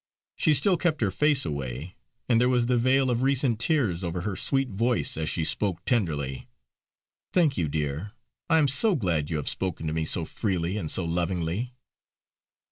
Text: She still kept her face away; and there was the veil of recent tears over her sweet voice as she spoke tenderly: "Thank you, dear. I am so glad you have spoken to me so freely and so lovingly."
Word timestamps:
She 0.35 0.55
still 0.55 0.77
kept 0.77 0.99
her 1.01 1.11
face 1.11 1.45
away; 1.45 1.95
and 2.27 2.41
there 2.41 2.49
was 2.49 2.65
the 2.65 2.79
veil 2.79 3.11
of 3.11 3.21
recent 3.21 3.59
tears 3.59 4.03
over 4.03 4.21
her 4.21 4.35
sweet 4.35 4.69
voice 4.69 5.15
as 5.15 5.29
she 5.29 5.43
spoke 5.43 5.85
tenderly: 5.85 6.47
"Thank 7.33 7.55
you, 7.55 7.67
dear. 7.67 8.13
I 8.49 8.57
am 8.57 8.67
so 8.67 8.95
glad 8.95 9.29
you 9.29 9.37
have 9.37 9.47
spoken 9.47 9.85
to 9.85 9.93
me 9.93 10.05
so 10.05 10.25
freely 10.25 10.75
and 10.75 10.89
so 10.89 11.05
lovingly." 11.05 11.75